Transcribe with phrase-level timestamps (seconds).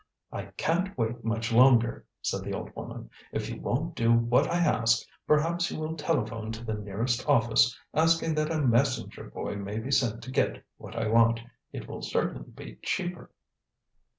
[0.31, 4.57] "I can't wait much longer," said the old woman; "if you won't do what I
[4.57, 9.77] ask, perhaps you will telephone to the nearest office, asking that a messenger boy may
[9.77, 11.41] be sent to get what I want.
[11.71, 13.29] It will certainly be cheaper."